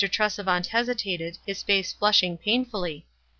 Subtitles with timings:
[0.03, 3.05] 331 Tresevant hesitated, his face flushing painfully.